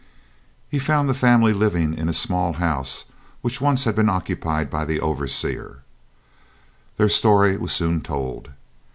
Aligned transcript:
He 0.67 0.79
found 0.79 1.07
the 1.07 1.13
family 1.13 1.53
living 1.53 1.95
in 1.95 2.09
a 2.09 2.13
small 2.13 2.53
house 2.53 3.05
which 3.43 3.61
once 3.61 3.83
had 3.83 3.93
been 3.95 4.09
occupied 4.09 4.67
by 4.67 4.83
the 4.83 4.99
overseer. 4.99 5.83
Their 6.97 7.07
story 7.07 7.55
was 7.55 7.71
soon 7.71 8.01
told. 8.01 8.49